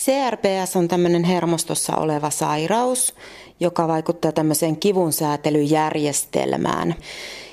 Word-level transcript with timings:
CRPS 0.00 0.76
on 0.76 0.88
tämmöinen 0.88 1.24
hermostossa 1.24 1.96
oleva 1.96 2.30
sairaus, 2.30 3.14
joka 3.60 3.88
vaikuttaa 3.88 4.32
tämmöiseen 4.32 4.76
kivunsätelyjärjestelmään. 4.76 6.94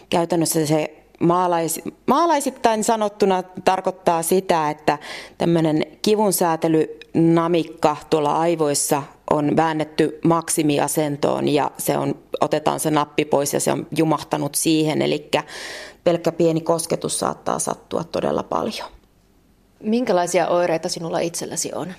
Käytännössä 0.10 0.66
se 0.66 0.98
maalais, 1.20 1.82
maalaisittain 2.06 2.84
sanottuna 2.84 3.44
tarkoittaa 3.66 4.24
sitä, 4.24 4.70
että 4.70 4.98
tämmöinen 5.38 5.86
kivunsäätelynamikka 6.02 7.98
tuolla 8.10 8.38
aivoissa 8.38 9.04
on 9.30 9.58
väännetty 9.58 10.20
maksimiasentoon 10.24 11.48
ja 11.48 11.72
se 11.78 11.98
on, 11.98 12.16
otetaan 12.42 12.80
se 12.80 12.92
nappi 12.92 13.26
pois 13.26 13.54
ja 13.54 13.60
se 13.60 13.72
on 13.72 13.88
jumahtanut 13.98 14.56
siihen. 14.56 15.02
Eli 15.02 15.30
pelkkä 16.04 16.32
pieni 16.32 16.62
kosketus 16.62 17.20
saattaa 17.20 17.60
sattua 17.60 18.04
todella 18.04 18.44
paljon. 18.44 18.88
Minkälaisia 19.84 20.48
oireita 20.48 20.90
sinulla 20.90 21.20
itselläsi 21.20 21.72
on? 21.76 21.94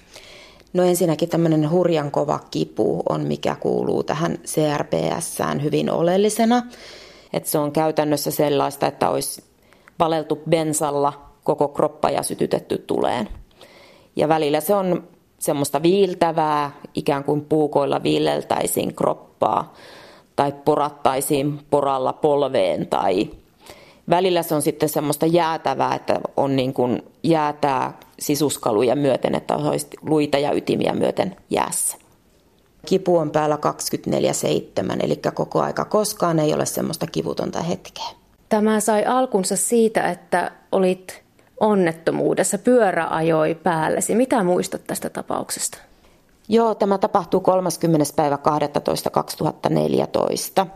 No 0.72 0.82
ensinnäkin 0.82 1.28
tämmöinen 1.28 1.70
hurjan 1.70 2.10
kova 2.10 2.40
kipu 2.50 3.02
on, 3.09 3.20
mikä 3.20 3.54
kuuluu 3.54 4.02
tähän 4.02 4.38
CRPSään 4.45 5.62
hyvin 5.62 5.90
oleellisena. 5.90 6.62
Että 7.32 7.48
se 7.50 7.59
on 7.59 7.72
käytännössä 7.72 8.30
sellaista, 8.30 8.86
että 8.86 9.10
olisi 9.10 9.45
valeltu 9.98 10.38
bensalla 10.50 11.12
koko 11.45 11.68
kroppa 11.68 12.10
ja 12.10 12.23
sytytetty 12.23 12.78
tuleen. 12.78 13.28
Ja 14.16 14.28
välillä 14.28 14.60
se 14.60 14.74
on 14.74 15.09
semmoista 15.38 15.82
viiltävää, 15.82 16.70
ikään 16.95 17.24
kuin 17.24 17.45
puukoilla 17.45 18.02
viileltäisiin 18.02 18.95
kroppaa 18.95 19.74
tai 20.37 20.52
porattaisiin 20.64 21.60
poralla 21.70 22.12
polveen 22.12 22.87
tai 22.87 23.30
välillä 24.10 24.42
se 24.42 24.54
on 24.54 24.62
sitten 24.62 24.88
semmoista 24.88 25.26
jäätävää, 25.26 25.94
että 25.94 26.20
on 26.36 26.56
niin 26.56 26.74
kuin 26.74 27.02
jäätää 27.22 27.98
sisuskaluja 28.18 28.96
myöten, 28.96 29.34
että 29.34 29.56
olisi 29.56 29.86
luita 30.02 30.38
ja 30.38 30.52
ytimiä 30.52 30.92
myöten 30.92 31.36
jäässä. 31.50 31.96
Kipu 32.86 33.16
on 33.16 33.30
päällä 33.30 33.58
24-7, 34.10 35.04
eli 35.04 35.20
koko 35.34 35.60
aika 35.60 35.84
koskaan 35.84 36.38
ei 36.38 36.54
ole 36.54 36.66
semmoista 36.66 37.06
kivutonta 37.06 37.62
hetkeä. 37.62 38.04
Tämä 38.48 38.80
sai 38.80 39.04
alkunsa 39.04 39.56
siitä, 39.56 40.10
että 40.10 40.50
olit 40.72 41.22
onnettomuudessa, 41.60 42.59
pyörä 42.59 43.06
ajoi 43.10 43.54
päällesi. 43.54 44.15
Mitä 44.15 44.43
muistat 44.43 44.84
tästä 44.87 45.10
tapauksesta? 45.10 45.78
Joo, 46.48 46.74
tämä 46.74 46.98
tapahtui 46.98 47.40
30. 47.40 48.12
päivä 48.16 48.38
12. 48.38 49.10
2014. 49.10 50.66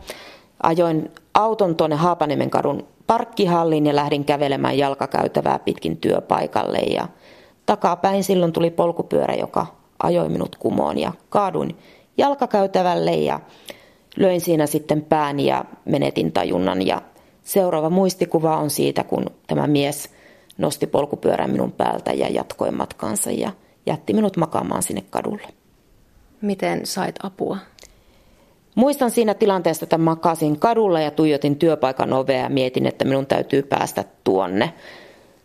Ajoin 0.63 1.11
auton 1.33 1.75
tuonne 1.75 1.95
Haapaniemen 1.95 2.49
kadun 2.49 2.87
parkkihalliin 3.07 3.85
ja 3.85 3.95
lähdin 3.95 4.25
kävelemään 4.25 4.77
jalkakäytävää 4.77 5.59
pitkin 5.59 5.97
työpaikalle. 5.97 6.77
Ja 6.77 7.07
takapäin 7.65 8.23
silloin 8.23 8.53
tuli 8.53 8.69
polkupyörä, 8.69 9.33
joka 9.33 9.65
ajoi 10.03 10.29
minut 10.29 10.55
kumoon 10.55 10.99
ja 10.99 11.13
kaaduin 11.29 11.77
jalkakäytävälle 12.17 13.11
ja 13.11 13.39
löin 14.17 14.41
siinä 14.41 14.65
sitten 14.65 15.01
pään 15.01 15.39
ja 15.39 15.65
menetin 15.85 16.31
tajunnan. 16.31 16.87
Ja 16.87 17.01
seuraava 17.43 17.89
muistikuva 17.89 18.57
on 18.57 18.69
siitä, 18.69 19.03
kun 19.03 19.25
tämä 19.47 19.67
mies 19.67 20.09
nosti 20.57 20.87
polkupyörän 20.87 21.49
minun 21.49 21.71
päältä 21.71 22.13
ja 22.13 22.29
jatkoi 22.29 22.71
matkaansa 22.71 23.31
ja 23.31 23.51
jätti 23.85 24.13
minut 24.13 24.37
makaamaan 24.37 24.83
sinne 24.83 25.03
kadulle. 25.09 25.47
Miten 26.41 26.85
sait 26.85 27.15
apua? 27.23 27.57
Muistan 28.75 29.11
siinä 29.11 29.33
tilanteessa, 29.33 29.85
että 29.85 29.97
makasin 29.97 30.59
kadulla 30.59 31.01
ja 31.01 31.11
tuijotin 31.11 31.55
työpaikan 31.55 32.13
ovea 32.13 32.37
ja 32.37 32.49
mietin, 32.49 32.85
että 32.85 33.05
minun 33.05 33.25
täytyy 33.25 33.63
päästä 33.63 34.03
tuonne. 34.23 34.73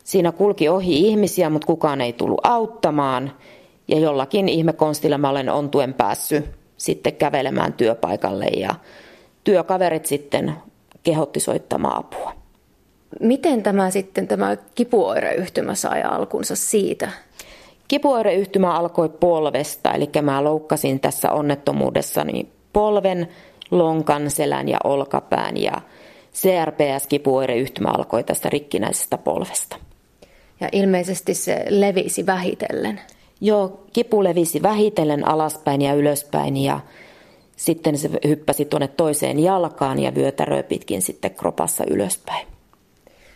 Siinä 0.05 0.33
kulki 0.33 0.69
ohi 0.69 1.01
ihmisiä, 1.09 1.51
mutta 1.51 1.67
kukaan 1.67 2.01
ei 2.01 2.13
tullut 2.13 2.41
auttamaan. 2.43 3.33
Ja 3.89 3.99
jollakin 3.99 4.49
ihmekonstilla 4.49 5.19
mä 5.19 5.31
olen 5.31 5.51
ontuen 5.51 5.95
päässyt 5.95 6.45
sitten 6.77 7.17
kävelemään 7.17 7.73
työpaikalle 7.73 8.45
ja 8.45 8.75
työkaverit 9.45 10.07
sitten 10.07 10.55
kehotti 11.03 11.41
soittamaan 11.41 11.99
apua. 11.99 12.33
Miten 13.21 13.63
tämä 13.63 13.91
sitten 13.91 14.29
tämä 14.29 14.57
kipuoireyhtymä 14.75 15.75
sai 15.75 16.03
alkunsa 16.03 16.57
siitä? 16.57 17.11
Kipuoireyhtymä 17.89 18.75
alkoi 18.75 19.09
polvesta, 19.09 19.93
eli 19.93 20.11
mä 20.23 20.45
loukkasin 20.45 21.01
tässä 21.01 21.33
onnettomuudessani 21.33 22.58
polven, 22.79 23.29
lonkan, 23.71 24.31
selän 24.31 24.69
ja 24.69 24.79
olkapään 24.85 25.57
ja 25.57 25.81
CRPS-kipuoireyhtymä 26.35 27.89
alkoi 27.89 28.25
tästä 28.25 28.51
rikkinäisestä 28.51 29.19
polvesta. 29.19 29.77
Ja 30.61 30.69
ilmeisesti 30.73 31.35
se 31.35 31.65
levisi 31.69 32.27
vähitellen. 32.27 33.01
Joo, 33.41 33.81
kipu 33.93 34.25
levisi 34.25 34.63
vähitellen 34.63 35.29
alaspäin 35.29 35.83
ja 35.83 35.95
ylöspäin 35.95 36.57
ja 36.57 36.81
sitten 37.57 37.99
se 37.99 38.11
hyppäsi 38.29 38.65
tuonne 38.65 38.89
toiseen 38.89 39.39
jalkaan 39.39 39.99
ja 39.99 40.15
vyötäröi 40.15 40.63
pitkin 40.63 41.03
sitten 41.03 41.31
kropassa 41.31 41.85
ylöspäin. 41.91 42.47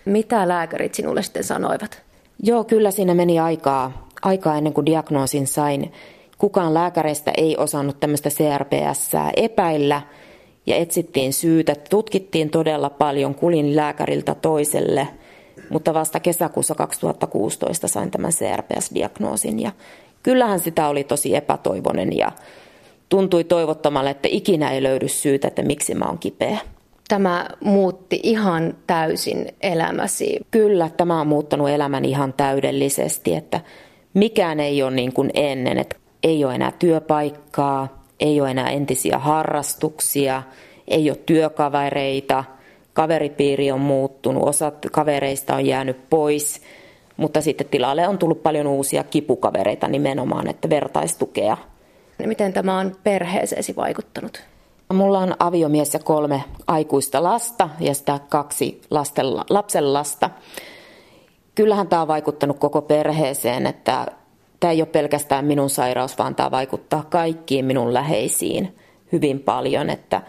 Mitä 0.04 0.48
lääkärit 0.48 0.94
sinulle 0.94 1.22
sitten 1.22 1.44
sanoivat? 1.44 2.02
Joo, 2.42 2.64
kyllä 2.64 2.90
siinä 2.90 3.14
meni 3.14 3.38
aikaa, 3.40 4.08
aikaa 4.22 4.56
ennen 4.56 4.72
kuin 4.72 4.86
diagnoosin 4.86 5.46
sain. 5.46 5.92
Kukaan 6.42 6.74
lääkäreistä 6.74 7.32
ei 7.36 7.56
osannut 7.56 8.00
tämmöistä 8.00 8.30
CRPS 8.30 9.10
epäillä 9.36 10.02
ja 10.66 10.76
etsittiin 10.76 11.32
syytä. 11.32 11.74
Tutkittiin 11.90 12.50
todella 12.50 12.90
paljon, 12.90 13.34
kulin 13.34 13.76
lääkäriltä 13.76 14.34
toiselle, 14.34 15.08
mutta 15.70 15.94
vasta 15.94 16.20
kesäkuussa 16.20 16.74
2016 16.74 17.88
sain 17.88 18.10
tämän 18.10 18.30
CRPS-diagnoosin 18.30 19.60
ja 19.60 19.72
kyllähän 20.22 20.60
sitä 20.60 20.88
oli 20.88 21.04
tosi 21.04 21.36
epätoivonen 21.36 22.16
ja 22.16 22.32
tuntui 23.08 23.44
toivottomalle, 23.44 24.10
että 24.10 24.28
ikinä 24.30 24.70
ei 24.70 24.82
löydy 24.82 25.08
syytä, 25.08 25.48
että 25.48 25.62
miksi 25.62 25.94
mä 25.94 26.04
oon 26.04 26.18
kipeä. 26.18 26.58
Tämä 27.08 27.48
muutti 27.60 28.20
ihan 28.22 28.74
täysin 28.86 29.48
elämäsi. 29.60 30.40
Kyllä, 30.50 30.90
tämä 30.96 31.20
on 31.20 31.26
muuttanut 31.26 31.68
elämän 31.68 32.04
ihan 32.04 32.32
täydellisesti, 32.32 33.34
että 33.34 33.60
mikään 34.14 34.60
ei 34.60 34.82
ole 34.82 34.90
niin 34.90 35.12
kuin 35.12 35.30
ennen, 35.34 35.78
että 35.78 36.01
ei 36.22 36.44
ole 36.44 36.54
enää 36.54 36.72
työpaikkaa, 36.78 38.02
ei 38.20 38.40
ole 38.40 38.50
enää 38.50 38.70
entisiä 38.70 39.18
harrastuksia, 39.18 40.42
ei 40.88 41.10
ole 41.10 41.18
työkavereita, 41.26 42.44
kaveripiiri 42.92 43.72
on 43.72 43.80
muuttunut, 43.80 44.48
osa 44.48 44.72
kavereista 44.92 45.54
on 45.54 45.66
jäänyt 45.66 46.10
pois, 46.10 46.62
mutta 47.16 47.40
sitten 47.40 47.66
tilalle 47.68 48.08
on 48.08 48.18
tullut 48.18 48.42
paljon 48.42 48.66
uusia 48.66 49.04
kipukavereita 49.04 49.88
nimenomaan, 49.88 50.48
että 50.48 50.70
vertaistukea. 50.70 51.56
Miten 52.26 52.52
tämä 52.52 52.78
on 52.78 52.96
perheeseesi 53.02 53.76
vaikuttanut? 53.76 54.42
Mulla 54.92 55.18
on 55.18 55.34
aviomies 55.38 55.94
ja 55.94 56.00
kolme 56.00 56.44
aikuista 56.66 57.22
lasta 57.22 57.68
ja 57.80 57.94
sitä 57.94 58.20
kaksi 58.28 58.80
lasten, 58.90 59.26
lapsen 59.36 59.92
lasta. 59.92 60.30
Kyllähän 61.54 61.88
tämä 61.88 62.02
on 62.02 62.08
vaikuttanut 62.08 62.58
koko 62.58 62.82
perheeseen, 62.82 63.66
että 63.66 64.06
tämä 64.62 64.72
ei 64.72 64.82
ole 64.82 64.86
pelkästään 64.86 65.44
minun 65.44 65.70
sairaus, 65.70 66.18
vaan 66.18 66.34
tämä 66.34 66.50
vaikuttaa 66.50 67.04
kaikkiin 67.10 67.64
minun 67.64 67.94
läheisiin 67.94 68.76
hyvin 69.12 69.40
paljon, 69.40 69.90
että 69.90 70.22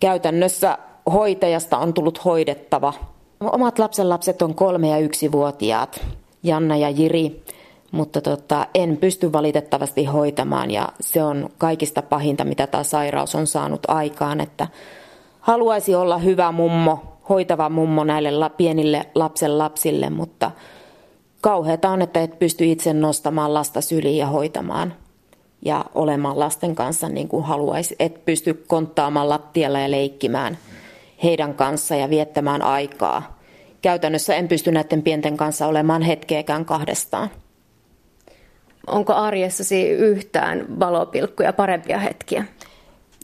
käytännössä 0.00 0.78
hoitajasta 1.12 1.78
on 1.78 1.94
tullut 1.94 2.24
hoidettava. 2.24 2.92
Omat 3.40 3.78
lapsenlapset 3.78 4.42
on 4.42 4.54
kolme 4.54 4.88
ja 4.88 4.98
yksivuotiaat, 4.98 6.06
Janna 6.42 6.76
ja 6.76 6.90
Jiri, 6.90 7.42
mutta 7.90 8.20
tota, 8.20 8.66
en 8.74 8.96
pysty 8.96 9.32
valitettavasti 9.32 10.04
hoitamaan 10.04 10.70
ja 10.70 10.88
se 11.00 11.22
on 11.22 11.48
kaikista 11.58 12.02
pahinta, 12.02 12.44
mitä 12.44 12.66
tämä 12.66 12.82
sairaus 12.84 13.34
on 13.34 13.46
saanut 13.46 13.80
aikaan, 13.88 14.40
että 14.40 14.66
haluaisi 15.40 15.94
olla 15.94 16.18
hyvä 16.18 16.52
mummo, 16.52 16.98
hoitava 17.28 17.68
mummo 17.68 18.04
näille 18.04 18.50
pienille 18.56 19.06
lapsen 19.14 19.58
lapsille, 19.58 20.10
mutta 20.10 20.50
kauheata 21.42 21.90
on, 21.90 22.02
että 22.02 22.22
et 22.22 22.38
pysty 22.38 22.64
itse 22.64 22.92
nostamaan 22.92 23.54
lasta 23.54 23.80
syliin 23.80 24.18
ja 24.18 24.26
hoitamaan 24.26 24.94
ja 25.64 25.84
olemaan 25.94 26.38
lasten 26.38 26.74
kanssa 26.74 27.08
niin 27.08 27.28
kuin 27.28 27.44
haluaisi. 27.44 27.96
Et 27.98 28.24
pysty 28.24 28.64
konttaamaan 28.66 29.28
lattialla 29.28 29.78
ja 29.78 29.90
leikkimään 29.90 30.58
heidän 31.22 31.54
kanssa 31.54 31.96
ja 31.96 32.10
viettämään 32.10 32.62
aikaa. 32.62 33.38
Käytännössä 33.82 34.34
en 34.34 34.48
pysty 34.48 34.72
näiden 34.72 35.02
pienten 35.02 35.36
kanssa 35.36 35.66
olemaan 35.66 36.02
hetkeäkään 36.02 36.64
kahdestaan. 36.64 37.30
Onko 38.86 39.12
arjessasi 39.12 39.88
yhtään 39.88 40.80
valopilkkuja, 40.80 41.52
parempia 41.52 41.98
hetkiä? 41.98 42.44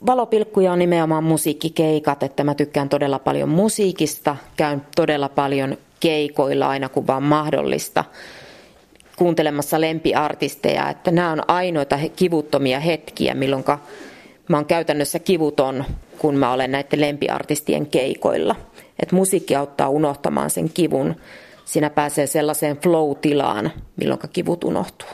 Valopilkkuja 0.05 0.71
on 0.71 0.79
nimenomaan 0.79 1.23
musiikkikeikat, 1.23 2.23
että 2.23 2.43
mä 2.43 2.55
tykkään 2.55 2.89
todella 2.89 3.19
paljon 3.19 3.49
musiikista, 3.49 4.35
käyn 4.57 4.81
todella 4.95 5.29
paljon 5.29 5.77
keikoilla 5.99 6.67
aina 6.67 6.89
kun 6.89 7.07
vaan 7.07 7.23
mahdollista 7.23 8.05
kuuntelemassa 9.15 9.81
lempiartisteja, 9.81 10.89
että 10.89 11.11
nämä 11.11 11.31
on 11.31 11.41
ainoita 11.47 11.99
kivuttomia 12.15 12.79
hetkiä, 12.79 13.33
milloin 13.33 13.63
mä 14.49 14.57
oon 14.57 14.65
käytännössä 14.65 15.19
kivuton, 15.19 15.85
kun 16.17 16.35
mä 16.35 16.53
olen 16.53 16.71
näiden 16.71 17.01
lempiartistien 17.01 17.85
keikoilla. 17.85 18.55
Et 18.99 19.11
musiikki 19.11 19.55
auttaa 19.55 19.89
unohtamaan 19.89 20.49
sen 20.49 20.69
kivun. 20.69 21.15
Siinä 21.65 21.89
pääsee 21.89 22.27
sellaiseen 22.27 22.77
flow-tilaan, 22.77 23.71
milloin 23.95 24.19
kivut 24.33 24.63
unohtuu. 24.63 25.07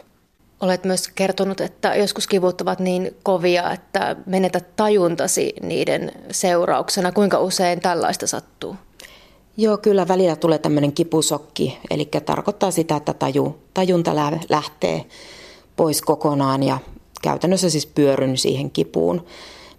Olet 0.61 0.83
myös 0.83 1.07
kertonut, 1.07 1.61
että 1.61 1.95
joskus 1.95 2.27
kivut 2.27 2.61
ovat 2.61 2.79
niin 2.79 3.15
kovia, 3.23 3.71
että 3.71 4.15
menetät 4.25 4.75
tajuntasi 4.75 5.53
niiden 5.61 6.11
seurauksena. 6.31 7.11
Kuinka 7.11 7.39
usein 7.39 7.79
tällaista 7.79 8.27
sattuu? 8.27 8.75
Joo, 9.57 9.77
kyllä 9.77 10.07
välillä 10.07 10.35
tulee 10.35 10.59
tämmöinen 10.59 10.93
kipusokki, 10.93 11.77
eli 11.89 12.09
tarkoittaa 12.25 12.71
sitä, 12.71 12.95
että 12.95 13.13
taju, 13.13 13.55
tajunta 13.73 14.15
lähtee 14.49 15.05
pois 15.75 16.01
kokonaan 16.01 16.63
ja 16.63 16.77
käytännössä 17.21 17.69
siis 17.69 17.85
pyöryn 17.85 18.37
siihen 18.37 18.71
kipuun. 18.71 19.25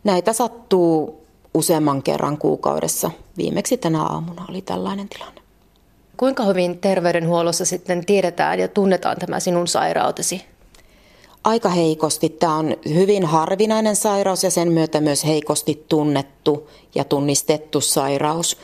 Näitä 0.04 0.32
sattuu 0.32 1.20
useamman 1.54 2.02
kerran 2.02 2.38
kuukaudessa. 2.38 3.10
Viimeksi 3.36 3.76
tänä 3.76 4.02
aamuna 4.02 4.46
oli 4.48 4.62
tällainen 4.62 5.08
tilanne. 5.08 5.40
Kuinka 6.16 6.44
hyvin 6.44 6.78
terveydenhuollossa 6.78 7.64
sitten 7.64 8.06
tiedetään 8.06 8.58
ja 8.58 8.68
tunnetaan 8.68 9.16
tämä 9.16 9.40
sinun 9.40 9.68
sairautesi? 9.68 10.42
Aika 11.44 11.68
heikosti. 11.68 12.28
Tämä 12.28 12.56
on 12.56 12.76
hyvin 12.94 13.24
harvinainen 13.24 13.96
sairaus 13.96 14.44
ja 14.44 14.50
sen 14.50 14.72
myötä 14.72 15.00
myös 15.00 15.24
heikosti 15.24 15.84
tunnettu 15.88 16.70
ja 16.94 17.04
tunnistettu 17.04 17.80
sairaus. 17.80 18.56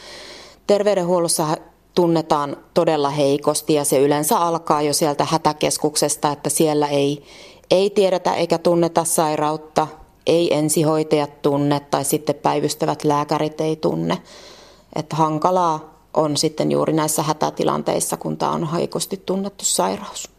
Terveydenhuollossa 0.73 1.57
tunnetaan 1.95 2.57
todella 2.75 3.11
heikosti 3.11 3.75
ja 3.75 3.85
se 3.85 3.99
yleensä 3.99 4.39
alkaa 4.39 4.83
jo 4.83 4.93
sieltä 4.93 5.25
hätäkeskuksesta, 5.25 6.33
että 6.33 6.51
siellä 6.51 6.89
ei, 6.89 7.25
ei 7.71 7.91
tiedetä 7.91 8.35
eikä 8.35 8.59
tunneta 8.59 9.05
sairautta, 9.05 9.87
ei 10.27 10.55
ensihoitajat 10.55 11.43
tunne 11.43 11.81
tai 11.81 12.05
sitten 12.05 12.35
päivystävät 12.35 13.05
lääkärit 13.05 13.61
ei 13.61 13.77
tunne. 13.77 14.19
Että 14.97 15.17
hankalaa 15.17 15.95
on 16.15 16.37
sitten 16.37 16.73
juuri 16.73 16.93
näissä 16.93 17.23
hätätilanteissa, 17.23 18.17
kun 18.17 18.37
tämä 18.37 18.53
on 18.53 18.73
heikosti 18.73 19.23
tunnettu 19.27 19.65
sairaus. 19.65 20.31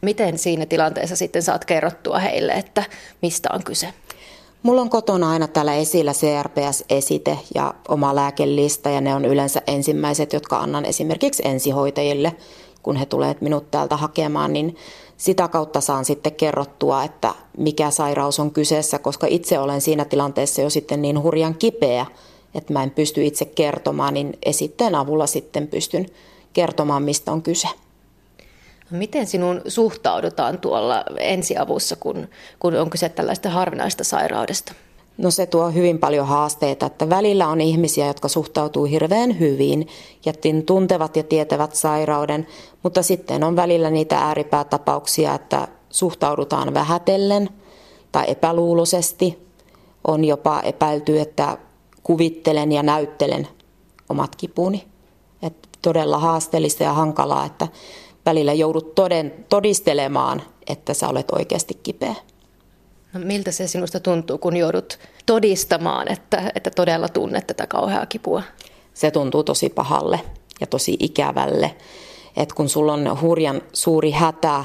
Miten 0.00 0.38
siinä 0.38 0.66
tilanteessa 0.66 1.16
sitten 1.16 1.42
saat 1.42 1.64
kerrottua 1.64 2.18
heille, 2.18 2.52
että 2.52 2.84
mistä 3.22 3.48
on 3.52 3.64
kyse? 3.64 3.94
Mulla 4.64 4.80
on 4.80 4.90
kotona 4.90 5.30
aina 5.30 5.48
täällä 5.48 5.74
esillä 5.74 6.12
CRPS-esite 6.12 7.38
ja 7.54 7.74
oma 7.88 8.14
lääkelista 8.14 8.90
ja 8.90 9.00
ne 9.00 9.14
on 9.14 9.24
yleensä 9.24 9.62
ensimmäiset, 9.66 10.32
jotka 10.32 10.58
annan 10.58 10.84
esimerkiksi 10.84 11.42
ensihoitajille, 11.46 12.32
kun 12.82 12.96
he 12.96 13.06
tulevat 13.06 13.40
minut 13.40 13.70
täältä 13.70 13.96
hakemaan, 13.96 14.52
niin 14.52 14.76
sitä 15.16 15.48
kautta 15.48 15.80
saan 15.80 16.04
sitten 16.04 16.34
kerrottua, 16.34 17.04
että 17.04 17.34
mikä 17.58 17.90
sairaus 17.90 18.40
on 18.40 18.50
kyseessä, 18.50 18.98
koska 18.98 19.26
itse 19.26 19.58
olen 19.58 19.80
siinä 19.80 20.04
tilanteessa 20.04 20.62
jo 20.62 20.70
sitten 20.70 21.02
niin 21.02 21.22
hurjan 21.22 21.54
kipeä, 21.54 22.06
että 22.54 22.72
mä 22.72 22.82
en 22.82 22.90
pysty 22.90 23.24
itse 23.24 23.44
kertomaan, 23.44 24.14
niin 24.14 24.38
esitteen 24.46 24.94
avulla 24.94 25.26
sitten 25.26 25.68
pystyn 25.68 26.06
kertomaan, 26.52 27.02
mistä 27.02 27.32
on 27.32 27.42
kyse. 27.42 27.68
Miten 28.90 29.26
sinun 29.26 29.62
suhtaudutaan 29.68 30.58
tuolla 30.58 31.04
ensiavussa, 31.18 31.96
kun, 31.96 32.28
kun 32.58 32.74
on 32.74 32.90
kyse 32.90 33.08
tällaista 33.08 33.50
harvinaista 33.50 34.04
sairaudesta? 34.04 34.72
No 35.18 35.30
se 35.30 35.46
tuo 35.46 35.70
hyvin 35.70 35.98
paljon 35.98 36.26
haasteita, 36.26 36.86
että 36.86 37.10
välillä 37.10 37.48
on 37.48 37.60
ihmisiä, 37.60 38.06
jotka 38.06 38.28
suhtautuu 38.28 38.84
hirveän 38.84 39.38
hyvin 39.38 39.88
ja 40.26 40.32
tuntevat 40.66 41.16
ja 41.16 41.22
tietävät 41.22 41.74
sairauden, 41.74 42.46
mutta 42.82 43.02
sitten 43.02 43.44
on 43.44 43.56
välillä 43.56 43.90
niitä 43.90 44.18
ääripäätapauksia, 44.18 45.34
että 45.34 45.68
suhtaudutaan 45.90 46.74
vähätellen 46.74 47.48
tai 48.12 48.24
epäluuloisesti. 48.28 49.44
On 50.06 50.24
jopa 50.24 50.60
epäilty, 50.60 51.20
että 51.20 51.58
kuvittelen 52.02 52.72
ja 52.72 52.82
näyttelen 52.82 53.48
omat 54.08 54.36
kipuni. 54.36 54.84
Että 55.42 55.68
todella 55.82 56.18
haasteellista 56.18 56.82
ja 56.82 56.92
hankalaa, 56.92 57.44
että 57.44 57.68
välillä 58.26 58.52
joudut 58.52 58.94
toden, 58.94 59.44
todistelemaan, 59.48 60.42
että 60.66 60.94
sä 60.94 61.08
olet 61.08 61.30
oikeasti 61.30 61.74
kipeä. 61.82 62.14
No, 63.12 63.20
miltä 63.24 63.50
se 63.50 63.66
sinusta 63.66 64.00
tuntuu, 64.00 64.38
kun 64.38 64.56
joudut 64.56 64.98
todistamaan, 65.26 66.12
että, 66.12 66.52
että 66.54 66.70
todella 66.70 67.08
tunnet 67.08 67.46
tätä 67.46 67.66
kauheaa 67.66 68.06
kipua? 68.06 68.42
Se 68.94 69.10
tuntuu 69.10 69.44
tosi 69.44 69.68
pahalle 69.68 70.20
ja 70.60 70.66
tosi 70.66 70.96
ikävälle. 71.00 71.74
Et 72.36 72.52
kun 72.52 72.68
sulla 72.68 72.92
on 72.92 73.20
hurjan 73.20 73.62
suuri 73.72 74.10
hätä 74.10 74.64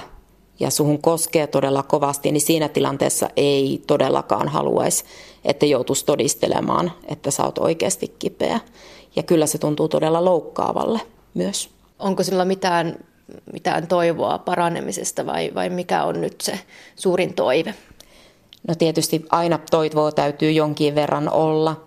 ja 0.59 0.69
suhun 0.69 1.01
koskee 1.01 1.47
todella 1.47 1.83
kovasti, 1.83 2.31
niin 2.31 2.41
siinä 2.41 2.69
tilanteessa 2.69 3.29
ei 3.37 3.83
todellakaan 3.87 4.47
haluaisi, 4.47 5.03
että 5.45 5.65
joutuisi 5.65 6.05
todistelemaan, 6.05 6.91
että 7.07 7.31
sä 7.31 7.43
oot 7.43 7.57
oikeasti 7.57 8.15
kipeä. 8.19 8.59
Ja 9.15 9.23
kyllä 9.23 9.45
se 9.45 9.57
tuntuu 9.57 9.87
todella 9.87 10.25
loukkaavalle 10.25 11.01
myös. 11.33 11.69
Onko 11.99 12.23
sinulla 12.23 12.45
mitään 12.45 13.05
mitään 13.53 13.87
toivoa 13.87 14.37
paranemisesta 14.37 15.25
vai, 15.25 15.51
vai 15.55 15.69
mikä 15.69 16.03
on 16.03 16.21
nyt 16.21 16.41
se 16.41 16.59
suurin 16.95 17.33
toive? 17.33 17.73
No 18.67 18.75
tietysti 18.75 19.25
aina 19.29 19.59
toivoa 19.71 20.11
täytyy 20.11 20.51
jonkin 20.51 20.95
verran 20.95 21.29
olla. 21.29 21.81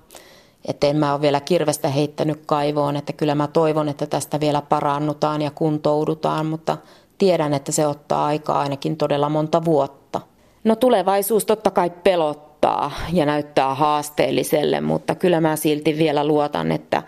Että 0.69 0.87
en 0.87 0.97
mä 0.97 1.13
ole 1.13 1.21
vielä 1.21 1.41
kirvestä 1.41 1.89
heittänyt 1.89 2.43
kaivoon, 2.47 2.97
että 2.97 3.13
kyllä 3.13 3.35
mä 3.35 3.47
toivon, 3.47 3.89
että 3.89 4.07
tästä 4.07 4.41
vielä 4.41 4.63
parannutaan 4.63 5.43
ja 5.43 5.51
kuntoudutaan, 5.51 6.47
mutta 6.47 6.79
tiedän, 7.19 7.55
että 7.55 7.73
se 7.73 7.87
ottaa 7.87 8.27
aikaa 8.27 8.61
ainakin 8.61 8.97
todella 8.97 9.29
monta 9.29 9.65
vuotta. 9.65 10.21
No 10.65 10.77
tulevaisuus 10.77 11.45
totta 11.45 11.71
kai 11.71 11.91
pelottaa 11.91 12.91
ja 13.13 13.27
näyttää 13.27 13.75
haasteelliselle, 13.75 14.81
mutta 14.81 15.15
kyllä 15.15 15.41
mä 15.41 15.57
silti 15.57 15.99
vielä 15.99 16.27
luotan, 16.27 16.73
että 16.73 17.03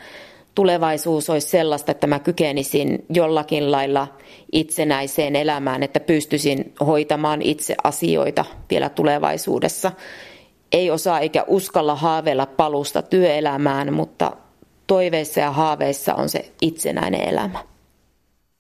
tulevaisuus 0.54 1.30
olisi 1.30 1.48
sellaista, 1.48 1.92
että 1.92 2.06
mä 2.06 2.18
kykenisin 2.18 3.04
jollakin 3.10 3.72
lailla 3.72 4.08
itsenäiseen 4.52 5.36
elämään, 5.36 5.82
että 5.82 6.00
pystyisin 6.00 6.74
hoitamaan 6.86 7.42
itse 7.42 7.74
asioita 7.84 8.44
vielä 8.70 8.88
tulevaisuudessa. 8.88 9.92
Ei 10.72 10.90
osaa 10.90 11.20
eikä 11.20 11.44
uskalla 11.46 11.94
haaveilla 11.94 12.46
palusta 12.46 13.02
työelämään, 13.02 13.92
mutta 13.92 14.32
toiveissa 14.86 15.40
ja 15.40 15.50
haaveissa 15.50 16.14
on 16.14 16.28
se 16.28 16.52
itsenäinen 16.60 17.28
elämä. 17.28 17.73